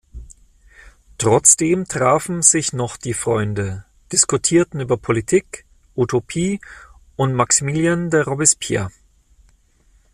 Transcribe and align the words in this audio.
Trotzdem 1.19 1.87
trafen 1.87 2.41
sich 2.41 2.73
noch 2.73 2.97
die 2.97 3.13
Freunde, 3.13 3.85
diskutierten 4.11 4.79
über 4.79 4.97
Politik, 4.97 5.63
Utopie 5.95 6.59
und 7.17 7.35
Maximilien 7.35 8.09
de 8.09 8.21
Robespierre. 8.21 8.89